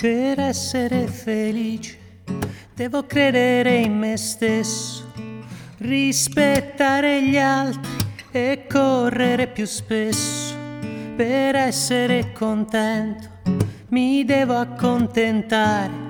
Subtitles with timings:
[0.00, 1.98] Per essere felice
[2.74, 5.12] devo credere in me stesso,
[5.76, 7.92] rispettare gli altri
[8.30, 10.56] e correre più spesso.
[11.16, 13.28] Per essere contento
[13.88, 16.09] mi devo accontentare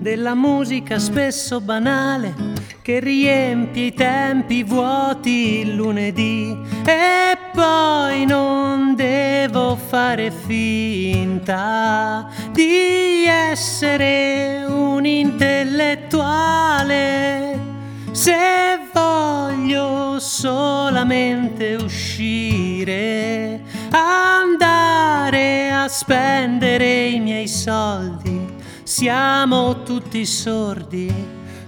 [0.00, 2.34] della musica spesso banale
[2.80, 6.56] che riempie i tempi vuoti il lunedì.
[6.84, 17.58] E poi non devo fare finta di essere un intellettuale.
[18.12, 28.29] Se voglio solamente uscire andare a spendere i miei soldi
[28.90, 31.08] siamo tutti sordi,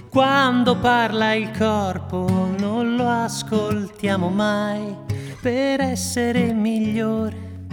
[0.09, 2.27] quando parla il corpo
[2.59, 4.93] non lo ascoltiamo mai.
[5.41, 7.67] Per essere migliore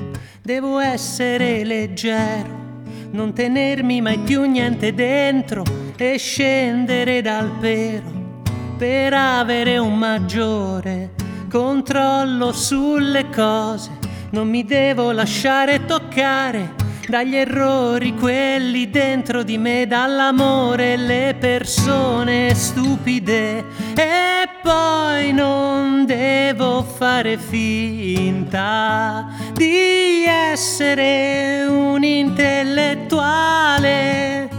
[0.43, 5.63] devo essere leggero, non tenermi mai più niente dentro
[5.97, 8.43] e scendere dal pero
[8.77, 11.15] per avere un maggiore
[11.49, 13.89] controllo sulle cose.
[14.29, 23.65] Non mi devo lasciare toccare dagli errori, quelli dentro di me, dall'amore, le persone stupide.
[23.95, 34.49] E poi non devo fare finta di essere un intellettuale.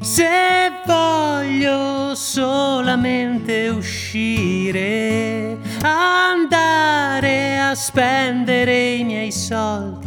[0.00, 10.03] Se voglio solamente uscire, andare a spendere i miei soldi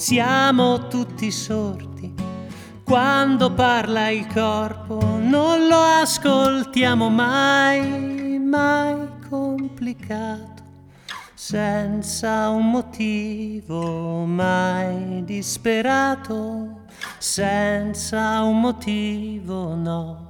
[0.00, 2.10] siamo tutti sordi.
[2.82, 8.96] Quando parla il corpo non lo ascoltiamo mai, mai
[9.28, 10.62] complicato,
[11.34, 16.86] senza un motivo mai disperato,
[17.18, 20.29] senza un motivo no.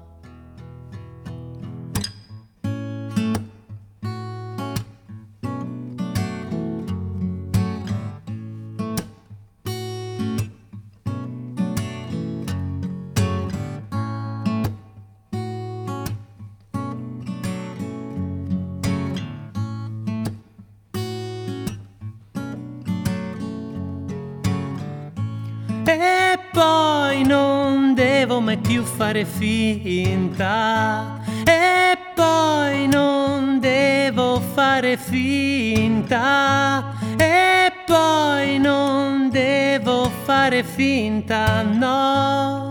[25.85, 31.19] E poi non devo mai più fare finta.
[31.45, 36.85] E poi non devo fare finta.
[37.17, 42.70] E poi non devo fare finta, no.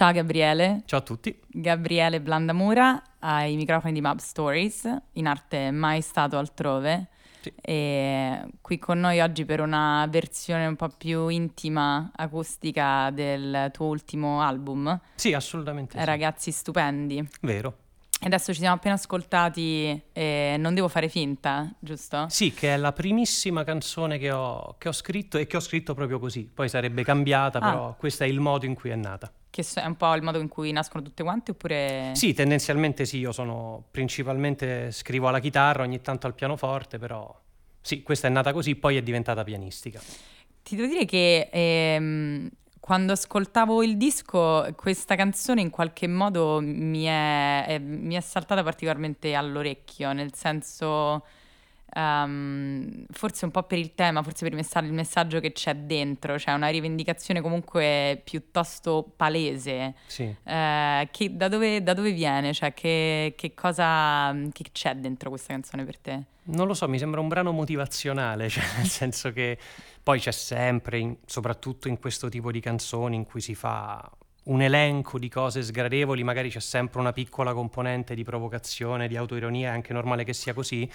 [0.00, 0.80] Ciao Gabriele.
[0.86, 1.38] Ciao a tutti.
[1.46, 7.08] Gabriele Blandamura ai microfoni di Map Stories, in arte mai stato altrove.
[7.42, 7.52] Sì.
[7.60, 13.88] E qui con noi oggi per una versione un po' più intima, acustica del tuo
[13.88, 14.98] ultimo album.
[15.16, 15.98] Sì, assolutamente.
[15.98, 16.04] Sì.
[16.06, 17.28] Ragazzi stupendi.
[17.42, 17.74] Vero.
[18.22, 22.24] E adesso ci siamo appena ascoltati e non devo fare finta, giusto?
[22.30, 25.92] Sì, che è la primissima canzone che ho, che ho scritto e che ho scritto
[25.92, 26.44] proprio così.
[26.44, 27.70] Poi sarebbe cambiata, Ah.
[27.70, 29.30] però questo è il modo in cui è nata.
[29.50, 32.12] Che è un po' il modo in cui nascono tutte quante oppure...
[32.14, 37.36] Sì, tendenzialmente sì, io sono principalmente scrivo alla chitarra, ogni tanto al pianoforte, però
[37.80, 40.00] sì, questa è nata così, poi è diventata pianistica.
[40.62, 47.04] Ti devo dire che ehm, quando ascoltavo il disco, questa canzone in qualche modo mi
[47.04, 51.24] è, eh, mi è saltata particolarmente all'orecchio, nel senso,
[51.92, 55.74] ehm, forse un po' per il tema, forse per il messaggio, il messaggio che c'è
[55.74, 59.94] dentro, cioè una rivendicazione comunque piuttosto palese.
[60.06, 60.34] Sì.
[60.42, 62.52] Eh, che- da, dove, da dove viene?
[62.52, 66.22] Cioè, che, che cosa che c'è dentro questa canzone per te?
[66.42, 69.58] Non lo so, mi sembra un brano motivazionale, cioè nel senso che
[70.02, 74.10] poi c'è sempre, in- soprattutto in questo tipo di canzoni in cui si fa
[74.42, 79.70] un elenco di cose sgradevoli, magari c'è sempre una piccola componente di provocazione, di autoironia,
[79.70, 80.90] è anche normale che sia così.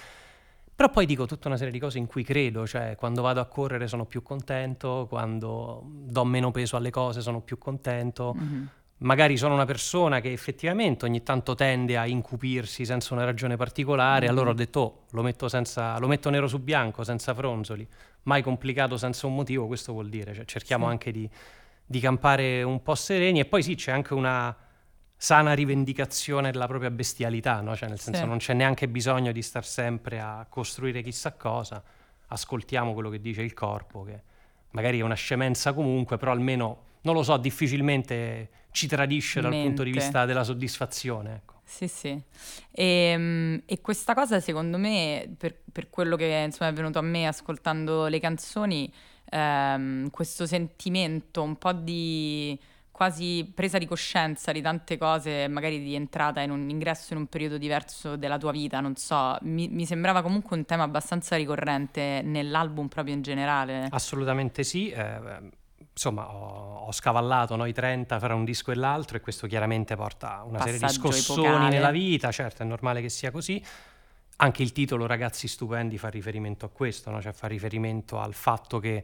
[0.75, 3.45] Però poi dico tutta una serie di cose in cui credo, cioè quando vado a
[3.45, 8.33] correre sono più contento, quando do meno peso alle cose sono più contento.
[8.36, 8.69] Mhm.
[8.98, 14.25] Magari sono una persona che effettivamente ogni tanto tende a incupirsi senza una ragione particolare,
[14.25, 14.31] Mhm.
[14.31, 17.88] allora ho detto "Oh, lo metto, senza, lo metto nero su bianco, senza fronzoli,
[18.24, 20.92] mai complicato senza un motivo, questo vuol dire, cioè, cerchiamo Sì.
[20.92, 21.30] anche di,
[21.86, 24.54] di campare un po' sereni e poi sì, c'è anche una
[25.17, 27.75] sana rivendicazione della propria bestialità, no?
[27.75, 28.25] Cioè, nel senso Sì.
[28.27, 31.81] non c'è neanche bisogno di star sempre a costruire chissà cosa,
[32.27, 34.21] ascoltiamo quello che dice il corpo, che
[34.71, 39.83] magari è una scemenza comunque, però almeno, non lo so, difficilmente ci tradisce dal punto
[39.83, 40.00] di Mente.
[40.06, 41.53] vista della soddisfazione, ecco.
[41.63, 42.21] Sì, sì.
[42.71, 47.25] E, e questa cosa secondo me, per, per quello che insomma, è venuto a me
[47.25, 48.91] ascoltando le canzoni,
[49.29, 52.59] ehm, questo sentimento un po' di
[52.95, 57.27] quasi presa di coscienza di tante cose, magari di entrata in un ingresso in un
[57.27, 62.21] periodo diverso della tua vita, non so, mi, mi sembrava comunque un tema abbastanza ricorrente
[62.24, 63.89] nell'album proprio in generale.
[63.92, 64.92] Assolutamente sì.
[64.92, 65.19] Eh,
[65.92, 70.44] insomma, ho, ho scavallato noi 30 fra un disco e l'altro e questo chiaramente porta
[70.44, 71.69] una Passaggio serie di scossoni epocale.
[71.69, 73.62] nella vita, certo è normale che sia così.
[74.38, 77.21] Anche il titolo Ragazzi stupendi fa riferimento a questo, no?
[77.21, 79.03] cioè fa riferimento al fatto che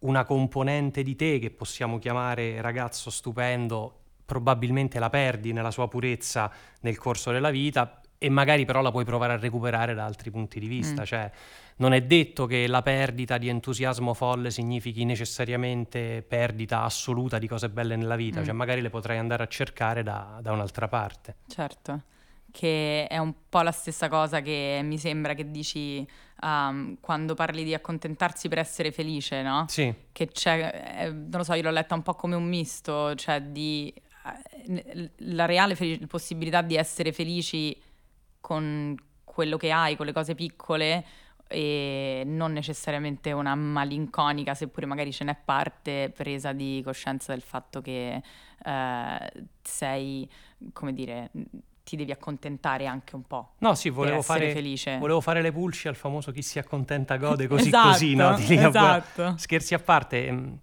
[0.00, 3.94] una componente di te che possiamo chiamare ragazzo stupendo,
[4.24, 6.50] probabilmente la perdi nella sua purezza
[6.80, 10.60] nel corso della vita e magari però la puoi provare a recuperare da altri punti
[10.60, 11.02] di vista.
[11.02, 11.04] Mm.
[11.04, 11.30] Cioè,
[11.76, 17.70] non è detto che la perdita di entusiasmo folle significhi necessariamente perdita assoluta di cose
[17.70, 18.44] belle nella vita, mm.
[18.44, 21.36] cioè magari le potrai andare a cercare da, da un'altra parte.
[21.46, 22.02] Certo
[22.50, 26.06] che è un po' la stessa cosa che mi sembra che dici
[26.42, 29.64] um, quando parli di accontentarsi per essere felice, no?
[29.68, 29.92] Sì.
[30.12, 33.42] Che c'è, eh, non lo so, io l'ho letta un po' come un misto, cioè
[33.42, 33.92] di
[34.66, 37.76] eh, la reale fel- possibilità di essere felici
[38.40, 38.94] con
[39.24, 41.04] quello che hai, con le cose piccole
[41.52, 47.80] e non necessariamente una malinconica, seppure magari ce n'è parte, presa di coscienza del fatto
[47.80, 48.22] che
[48.64, 49.32] eh,
[49.62, 50.28] sei,
[50.72, 51.30] come dire,
[51.90, 53.54] ti devi accontentare anche un po'.
[53.58, 54.96] No, sì, volevo, fare, felice.
[54.98, 58.36] volevo fare le pulci al famoso chi si accontenta gode, così esatto, così, no?
[58.38, 59.34] esatto.
[59.36, 60.58] Scherzi a parte.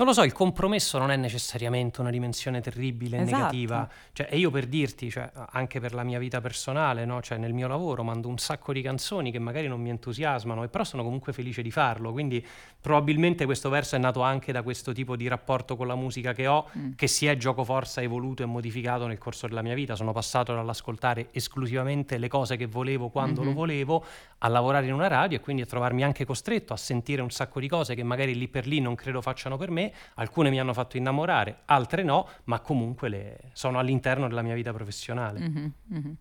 [0.00, 3.36] Non lo so, il compromesso non è necessariamente una dimensione terribile e esatto.
[3.36, 3.86] negativa.
[4.14, 7.20] Cioè, e io per dirti, cioè, anche per la mia vita personale, no?
[7.20, 10.68] cioè, nel mio lavoro mando un sacco di canzoni che magari non mi entusiasmano, e
[10.68, 12.12] però sono comunque felice di farlo.
[12.12, 12.42] Quindi
[12.80, 16.46] probabilmente questo verso è nato anche da questo tipo di rapporto con la musica che
[16.46, 16.92] ho, mm.
[16.96, 19.96] che si è gioco forza evoluto e modificato nel corso della mia vita.
[19.96, 23.50] Sono passato dall'ascoltare esclusivamente le cose che volevo quando mm-hmm.
[23.50, 24.04] lo volevo,
[24.38, 27.60] a lavorare in una radio e quindi a trovarmi anche costretto a sentire un sacco
[27.60, 30.72] di cose che magari lì per lì non credo facciano per me alcune mi hanno
[30.72, 33.38] fatto innamorare, altre no, ma comunque le...
[33.52, 35.40] sono all'interno della mia vita professionale.
[35.40, 36.12] Mm-hmm, mm-hmm.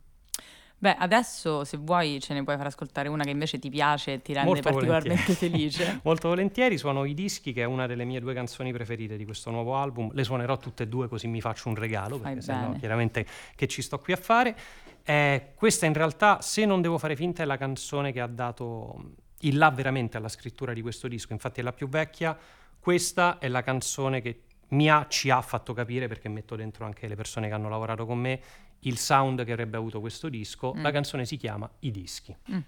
[0.81, 4.21] Beh, adesso se vuoi ce ne puoi far ascoltare una che invece ti piace e
[4.21, 6.00] ti rende Molto particolarmente felice.
[6.04, 9.51] Molto volentieri, suono i dischi, che è una delle mie due canzoni preferite di questo
[9.51, 10.10] nuovo album.
[10.13, 13.25] Le suonerò tutte e due così mi faccio un regalo, perché sennò chiaramente
[13.56, 14.56] che ci sto qui a fare.
[15.04, 19.16] Eh, questa in realtà, se non devo fare finta, è la canzone che ha dato
[19.39, 21.33] il là veramente alla scrittura di questo disco.
[21.33, 22.38] Infatti è la più vecchia,
[22.79, 27.07] questa è la canzone che mi ha, ci ha fatto capire, perché metto dentro anche
[27.07, 28.41] le persone che hanno lavorato con me,
[28.81, 30.73] il sound che avrebbe avuto questo disco.
[30.75, 30.81] Mm.
[30.81, 32.35] La canzone si chiama I dischi.
[32.51, 32.59] Mm.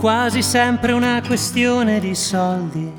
[0.00, 2.90] Quasi sempre una questione di soldi.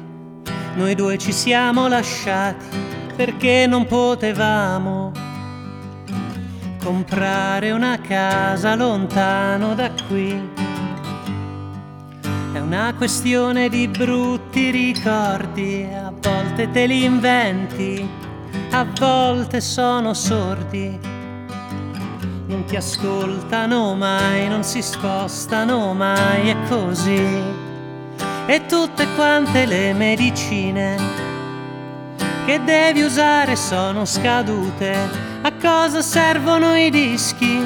[0.76, 2.64] Noi due ci siamo lasciati
[3.16, 5.12] perché non potevamo
[6.84, 10.50] comprare una casa lontano da qui.
[12.54, 18.08] È una questione di brutti ricordi, a volte te li inventi,
[18.70, 21.11] a volte sono sordi
[22.52, 27.26] non ti ascoltano mai, non si spostano mai, è così.
[28.46, 30.98] E tutte quante le medicine
[32.46, 34.94] che devi usare sono scadute.
[35.44, 37.66] A cosa servono i dischi?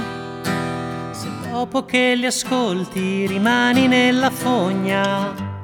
[1.12, 5.55] Se dopo che li ascolti rimani nella fogna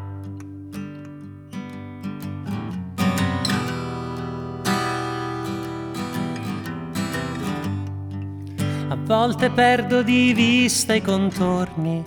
[9.12, 12.01] volte perdo di vista i contorni.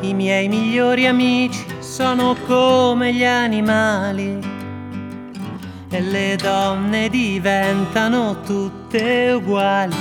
[0.00, 4.36] I miei migliori amici sono come gli animali
[5.88, 9.94] e le donne diventano tutte uguali.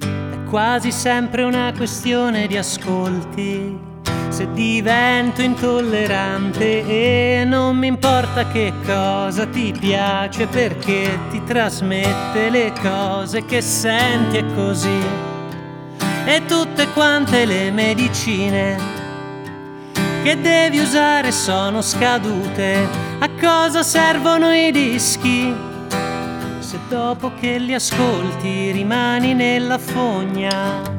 [0.00, 3.87] È quasi sempre una questione di ascolti
[4.38, 12.72] se divento intollerante e non mi importa che cosa ti piace perché ti trasmette le
[12.80, 15.00] cose che senti e così.
[16.24, 18.76] E tutte quante le medicine
[20.22, 22.88] che devi usare sono scadute.
[23.18, 25.52] A cosa servono i dischi?
[26.60, 30.97] Se dopo che li ascolti rimani nella fogna.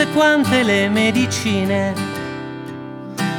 [0.00, 1.92] Tutte quante le medicine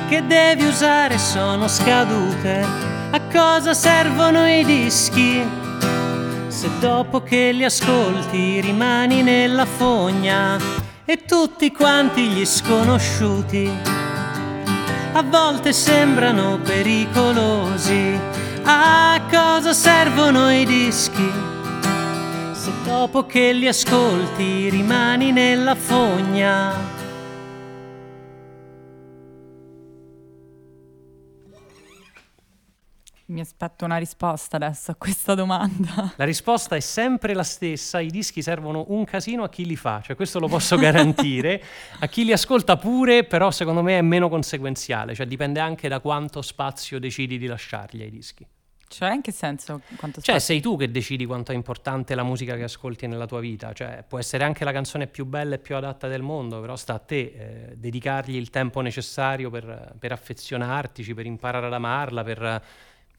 [0.07, 2.63] che devi usare sono scadute.
[3.09, 5.41] A cosa servono i dischi?
[6.49, 10.59] Se dopo che li ascolti rimani nella fogna
[11.03, 13.71] e tutti quanti gli sconosciuti
[15.13, 18.19] a volte sembrano pericolosi.
[18.63, 21.50] A cosa servono i dischi?
[22.91, 26.75] Dopo che li ascolti rimani nella fogna.
[33.27, 36.13] Mi aspetto una risposta adesso a questa domanda.
[36.17, 40.01] La risposta è sempre la stessa, i dischi servono un casino a chi li fa,
[40.03, 41.63] cioè questo lo posso garantire,
[42.01, 46.01] a chi li ascolta pure, però secondo me è meno conseguenziale, cioè dipende anche da
[46.01, 48.45] quanto spazio decidi di lasciargli ai dischi.
[48.91, 49.81] Cioè, in che senso?
[49.95, 53.39] Quanto cioè, sei tu che decidi quanto è importante la musica che ascolti nella tua
[53.39, 53.71] vita.
[53.71, 56.95] Cioè, può essere anche la canzone più bella e più adatta del mondo, però sta
[56.95, 62.63] a te eh, dedicargli il tempo necessario per, per affezionartici, per imparare ad amarla, per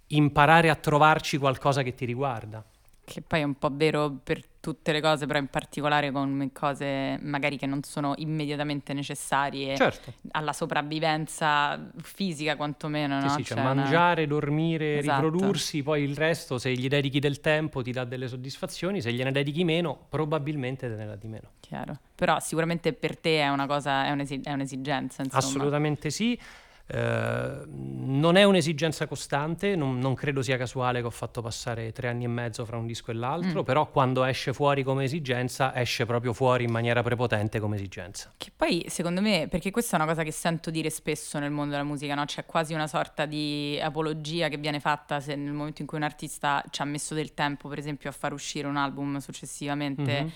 [0.09, 2.63] imparare a trovarci qualcosa che ti riguarda.
[3.05, 7.19] Che poi è un po' vero per tutte le cose, però in particolare con cose
[7.21, 10.13] magari che non sono immediatamente necessarie certo.
[10.31, 13.19] alla sopravvivenza fisica quantomeno.
[13.19, 13.33] Sì, no?
[13.33, 14.33] sì, cioè, cioè mangiare, una...
[14.33, 15.29] dormire, esatto.
[15.29, 19.33] riprodursi, poi il resto se gli dedichi del tempo ti dà delle soddisfazioni, se gliene
[19.33, 21.49] dedichi meno probabilmente te ne dà di meno.
[21.59, 25.23] Chiaro, però sicuramente per te è una cosa, è un'esigenza.
[25.23, 25.43] Insomma.
[25.43, 26.39] Assolutamente sì.
[26.87, 32.09] Eh, non è un'esigenza costante, non, non, credo sia casuale che ho fatto passare tre
[32.09, 33.65] anni e mezzo fra un disco e l'altro, mm.
[33.65, 38.33] però quando esce fuori come esigenza, esce proprio fuori in maniera prepotente come esigenza.
[38.37, 41.71] Che poi, secondo me, perché questa è una cosa che sento dire spesso nel mondo
[41.73, 42.25] della musica, no?
[42.25, 46.05] c'è quasi una sorta di apologia che viene fatta se nel momento in cui un
[46.05, 50.23] artista ci ha messo del tempo, per esempio, a far uscire un album successivamente.
[50.23, 50.29] Mm-hmm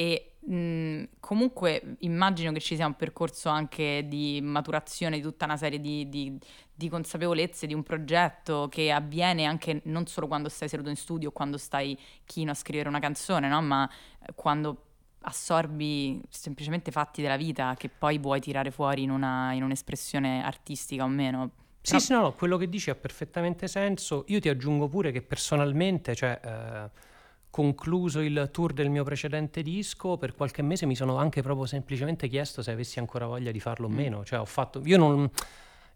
[0.00, 5.56] e mh, comunque immagino che ci sia un percorso anche di maturazione di tutta una
[5.56, 6.38] serie di, di,
[6.74, 11.28] di, consapevolezze di un progetto che avviene anche non solo quando stai seduto in studio
[11.28, 13.60] o quando stai chino a scrivere una canzone, no?
[13.60, 14.84] ma eh, quando
[15.22, 21.04] assorbi semplicemente fatti della vita che poi vuoi tirare fuori in, una, in un'espressione artistica
[21.04, 21.50] o meno.
[21.82, 22.02] Sì, Però...
[22.02, 24.24] sì, no, quello che dici ha perfettamente senso.
[24.28, 26.40] Io ti aggiungo pure che personalmente, cioè...
[26.42, 27.08] Eh
[27.50, 32.28] concluso il tour del mio precedente disco, per qualche mese mi sono anche proprio semplicemente
[32.28, 33.94] chiesto se avessi ancora voglia di farlo o mm.
[33.94, 34.24] meno.
[34.24, 34.80] Cioè, ho fatto.
[34.84, 35.30] Io non.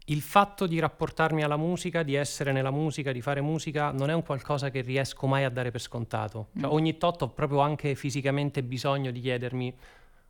[0.07, 4.13] Il fatto di rapportarmi alla musica, di essere nella musica, di fare musica, non è
[4.13, 6.49] un qualcosa che riesco mai a dare per scontato.
[6.59, 6.71] Cioè, mm.
[6.71, 9.73] ogni tot ho proprio anche fisicamente bisogno di chiedermi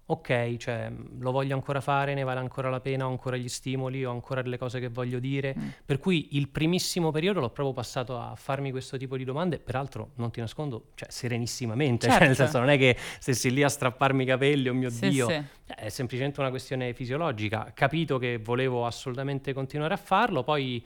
[0.07, 4.05] ok, cioè, lo voglio ancora fare, ne vale ancora la pena, ho ancora gli stimoli,
[4.05, 5.55] ho ancora delle cose che voglio dire.
[5.57, 5.67] Mm.
[5.83, 10.11] Per cui il primissimo periodo l'ho proprio passato a farmi questo tipo di domande, peraltro
[10.15, 12.17] non ti nascondo, cioè serenissimamente, certo.
[12.19, 12.51] cioè, nel certo.
[12.51, 15.41] senso non è che stessi lì a strapparmi i capelli, oh mio sì, Dio, sì.
[15.65, 17.71] è semplicemente una questione fisiologica.
[17.73, 20.85] Capito che volevo assolutamente continuare a farlo, poi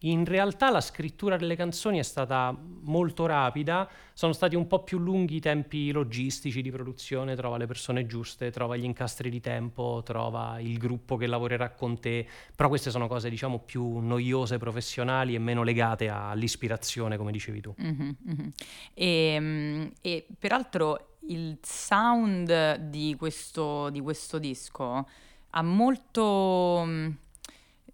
[0.00, 4.98] in realtà la scrittura delle canzoni è stata molto rapida, sono stati un po' più
[4.98, 10.02] lunghi i tempi logistici di produzione, trova le persone giuste, trova gli incastri di tempo,
[10.04, 15.34] trova il gruppo che lavorerà con te, però queste sono cose diciamo più noiose, professionali
[15.34, 17.74] e meno legate all'ispirazione, come dicevi tu.
[17.80, 18.48] Mm-hmm, mm-hmm.
[18.92, 25.08] E, e, peraltro il sound di questo, di questo disco
[25.50, 26.84] ha molto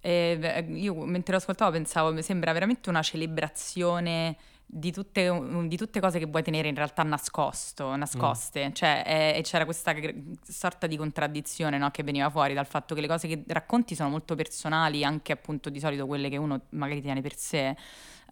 [0.04, 4.36] e io mentre lo ascoltavo pensavo, mi sembra veramente una celebrazione
[4.74, 8.68] di tutte, di tutte, cose che vuoi tenere in realtà nascosto, nascoste.
[8.68, 8.72] Mm.
[8.72, 9.94] Cioè, è, e c'era questa
[10.42, 14.08] sorta di contraddizione no, che veniva fuori dal fatto che le cose che racconti sono
[14.08, 17.76] molto personali, anche appunto di solito quelle che uno magari tiene per sé.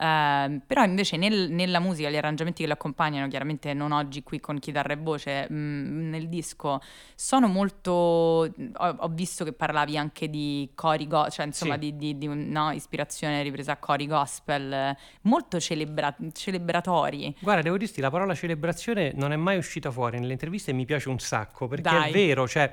[0.01, 4.41] Uh, però invece nel, nella musica, gli arrangiamenti che lo accompagnano, chiaramente non oggi qui
[4.41, 6.81] con chitarra e voce, mh, mm, nel disco,
[7.15, 7.91] sono molto...
[7.91, 11.81] Ho, ho, visto che parlavi anche di cori, go- cioè insomma sì.
[11.81, 17.37] di, di, di no, ispirazione ripresa a cori gospel, molto celebra- celebratori.
[17.39, 20.87] Guarda, devo dirti, la parola celebrazione non è mai uscita fuori nelle interviste e mi
[20.87, 22.09] piace un sacco, perché Dai.
[22.09, 22.73] è vero, cioè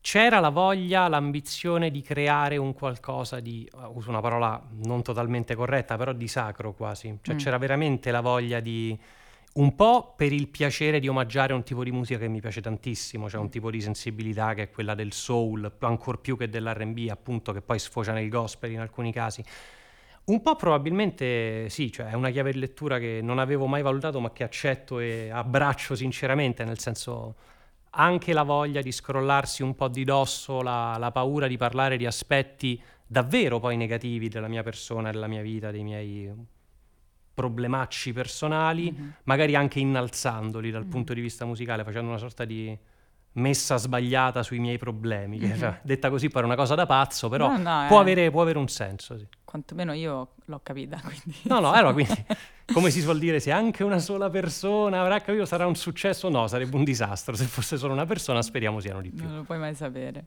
[0.00, 5.54] c'era la voglia, l'ambizione di creare un qualcosa di, uh, uso una parola non totalmente
[5.54, 7.18] corretta, però di sacro quasi.
[7.20, 7.38] Cioè mm.
[7.38, 8.98] c'era veramente la voglia di,
[9.52, 13.28] un po' per il piacere di omaggiare un tipo di musica che mi piace tantissimo,
[13.28, 17.52] cioè un tipo di sensibilità che è quella del soul, ancor più che dell'R&B, appunto,
[17.52, 19.44] che poi sfocia nel gospel in alcuni casi.
[20.22, 24.20] Un po' probabilmente sì, cioè è una chiave di lettura che non avevo mai valutato,
[24.20, 27.34] ma che accetto e abbraccio sinceramente, nel senso
[27.90, 32.06] anche la voglia di scrollarsi un po' di dosso, la, la, paura di parlare di
[32.06, 36.32] aspetti davvero poi negativi della mia persona, della mia vita, dei miei
[37.34, 39.08] problemacci personali, mm-hmm.
[39.24, 40.90] magari anche innalzandoli dal mm-hmm.
[40.90, 42.76] punto di vista musicale, facendo una sorta di
[43.32, 45.38] messa sbagliata sui miei problemi.
[45.38, 48.02] Che, cioè, detta così pare una cosa da pazzo, però No, no, può, eh.
[48.02, 49.18] avere, può avere un senso.
[49.18, 49.26] Sì.
[49.50, 51.40] Quantomeno io l'ho capita, quindi...
[51.42, 52.24] No, no, allora quindi,
[52.72, 56.46] come si suol dire, se anche una sola persona avrà capito sarà un successo, no,
[56.46, 57.34] sarebbe un disastro.
[57.34, 59.24] Se fosse solo una persona, speriamo siano di più.
[59.24, 60.26] Non lo puoi mai sapere.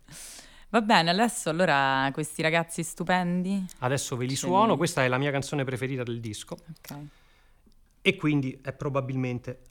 [0.68, 3.66] Va bene, adesso allora questi ragazzi stupendi.
[3.80, 6.98] Adesso ve li suono, questa è la mia canzone preferita del disco Ok.
[8.02, 9.62] e quindi è probabilmente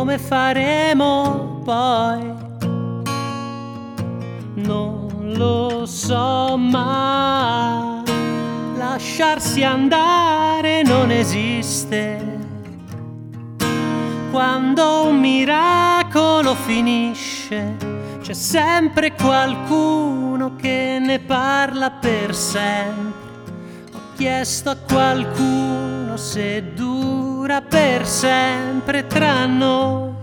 [0.06, 2.32] come faremo poi?
[4.54, 8.02] Non lo so, ma
[8.76, 12.24] lasciarsi andare non esiste.
[14.30, 17.76] Quando un miracolo finisce,
[18.20, 23.25] c'è sempre qualcuno che ne parla per sempre.
[24.16, 30.14] Chiesto a qualcuno se dura per sempre tra noi.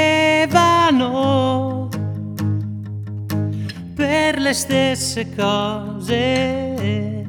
[4.44, 7.26] le stesse cose.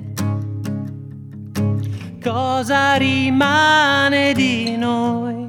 [2.20, 5.48] Cosa rimane di noi?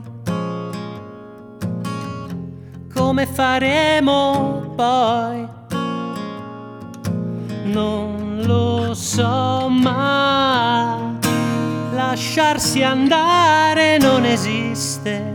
[2.94, 5.48] Come faremo poi?
[7.64, 11.18] Non lo so, ma
[11.94, 15.34] lasciarsi andare non esiste.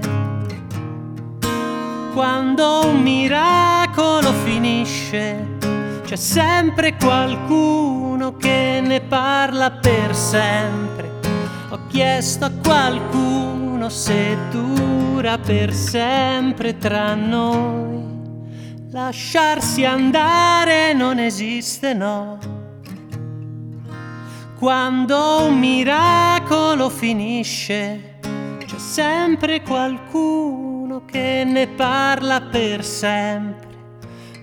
[2.14, 5.50] Quando un miracolo finisce,
[6.11, 11.09] c'è sempre qualcuno che ne parla per sempre.
[11.68, 18.03] Ho chiesto a qualcuno se dura per sempre tra noi.
[18.90, 22.38] Lasciarsi andare non esiste, no.
[24.59, 28.18] Quando un miracolo finisce,
[28.66, 33.70] c'è sempre qualcuno che ne parla per sempre.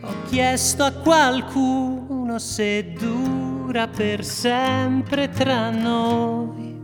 [0.07, 6.75] Ho chiesto a qualcuno se dura per sempre tra noi.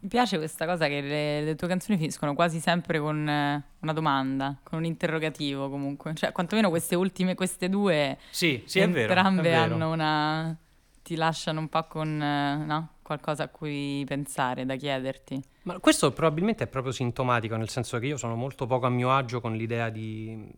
[0.00, 3.92] Mi piace questa cosa che le, le tue canzoni finiscono quasi sempre con eh, una
[3.92, 6.14] domanda, con un interrogativo comunque.
[6.14, 8.98] Cioè, quantomeno queste ultime, queste due, Sì, sì, è vero.
[8.98, 9.74] è entrambe vero.
[9.74, 10.56] hanno una...
[11.04, 12.88] ti lasciano un po' con, eh, no?
[13.02, 15.42] Qualcosa a cui pensare, da chiederti.
[15.62, 19.10] Ma questo probabilmente è proprio sintomatico, nel senso che io sono molto poco a mio
[19.10, 20.50] agio con l'idea di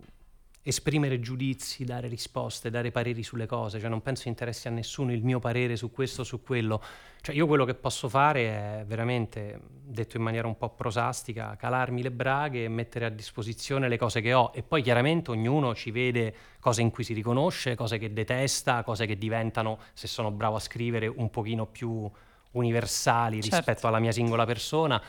[0.67, 5.23] esprimere giudizi, dare risposte, dare pareri sulle cose, cioè non penso interessi a nessuno il
[5.23, 6.83] mio parere su questo o su quello.
[7.21, 12.03] Cioè io quello che posso fare è veramente, detto in maniera un po' prosastica, calarmi
[12.03, 15.91] le braghe e mettere a disposizione le cose che ho e poi chiaramente ognuno ci
[15.91, 20.57] vede cose in cui si riconosce, cose che detesta, cose che diventano, se sono bravo
[20.57, 22.11] a scrivere, un pochino più
[22.55, 23.57] universali Certo.
[23.57, 25.01] rispetto alla mia singola persona,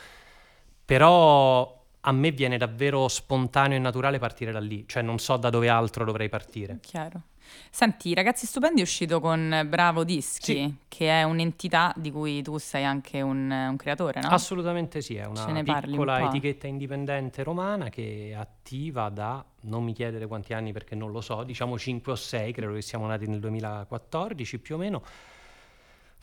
[0.84, 5.50] però a me viene davvero spontaneo e naturale partire da lì, cioè non so da
[5.50, 6.78] dove altro dovrei partire.
[6.80, 7.22] Chiaro.
[7.70, 10.74] Senti, Ragazzi Stupendi è uscito con Bravo Dischi, Sì.
[10.88, 14.28] che è un'entità di cui tu sei anche un, un creatore, no?
[14.28, 16.26] Assolutamente sì, è una un piccola po'?
[16.26, 21.20] etichetta indipendente romana che è attiva da, non mi chiedere quanti anni perché non lo
[21.20, 25.02] so, diciamo 5 o 6, credo che siamo nati nel 2014 più o meno.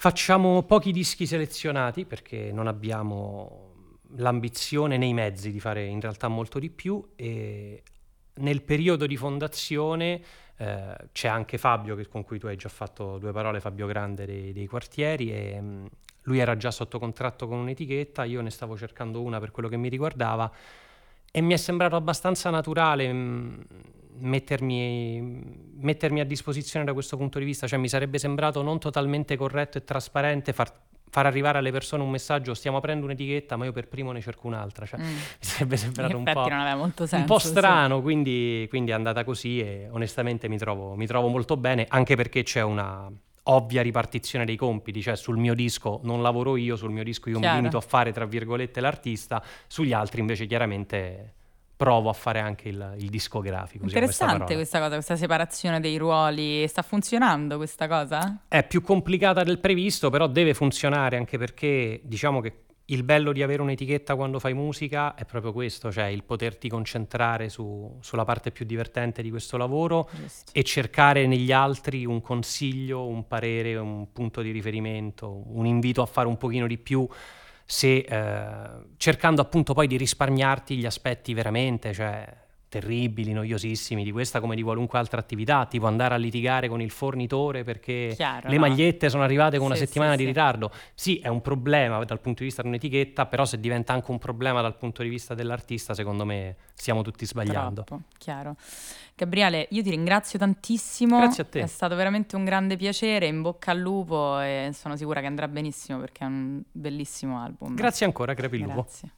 [0.03, 3.71] Facciamo pochi dischi selezionati perché non abbiamo
[4.17, 7.81] l'ambizione né i mezzi di fare in realtà molto di più e
[8.33, 10.21] nel periodo di fondazione
[10.57, 14.25] eh, c'è anche Fabio che- con cui tu hai già fatto due parole, Fabio Grande
[14.25, 15.87] dei, dei quartieri e mh,
[16.23, 19.77] lui era già sotto contratto con un'etichetta, io ne stavo cercando una per quello che
[19.77, 20.51] mi riguardava
[21.31, 23.65] e mi è sembrato abbastanza naturale mh,
[24.17, 29.35] mettermi, mettermi a disposizione da questo punto di vista, cioè mi sarebbe sembrato non totalmente
[29.35, 30.71] corretto e trasparente far,
[31.09, 34.47] far arrivare alle persone un messaggio stiamo aprendo un'etichetta ma io per primo ne cerco
[34.47, 35.03] un'altra, cioè, Mm.
[35.05, 36.31] mi sarebbe sembrato un po',
[37.05, 37.15] senso.
[37.17, 37.47] un po' sì.
[37.47, 42.15] strano, quindi, quindi è andata così e onestamente mi trovo, mi trovo molto bene, anche
[42.15, 43.11] perché c'è una
[43.47, 47.39] ovvia ripartizione dei compiti, cioè sul mio disco non lavoro io, sul mio disco io
[47.39, 47.55] Chiaro.
[47.55, 51.33] mi limito a fare tra virgolette l'artista, sugli altri invece chiaramente
[51.75, 53.79] provo a fare anche il, il discografico.
[53.81, 54.55] questa Interessante parola.
[54.55, 56.67] questa cosa, questa separazione dei ruoli.
[56.67, 58.43] Sta funzionando questa cosa?
[58.47, 62.53] È più complicata del previsto, però deve funzionare anche perché diciamo che
[62.87, 67.47] il bello di avere un'etichetta quando fai musica è proprio questo, cioè il poterti concentrare
[67.47, 70.51] su- sulla parte più divertente di questo lavoro Giusto.
[70.53, 76.05] e cercare negli altri un consiglio, un parere, un punto di riferimento, un invito a
[76.05, 77.07] fare un pochino di più,
[77.73, 84.39] se, eh, cercando appunto poi di risparmiarti gli aspetti veramente, cioè terribili, noiosissimi di questa
[84.39, 88.55] come di qualunque altra attività, tipo andare a litigare con il fornitore perché Chiaro, le
[88.55, 88.61] no?
[88.61, 90.27] magliette sono arrivate con una Sì, settimana sì, di sì.
[90.29, 90.71] ritardo.
[90.93, 94.19] Sì, è un problema dal punto di vista di un'etichetta, però se diventa anche un
[94.19, 97.83] problema dal punto di vista dell'artista, secondo me stiamo tutti sbagliando.
[97.83, 98.55] Troppo, chiaro.
[99.15, 101.19] Gabriele, io ti ringrazio tantissimo.
[101.19, 101.59] Grazie a te.
[101.61, 103.27] È stato veramente un grande piacere.
[103.27, 107.75] In bocca al lupo e sono sicura che andrà benissimo perché è un bellissimo album.
[107.75, 108.73] Grazie ancora, Crepi Lupo.
[108.73, 109.11] Grazie.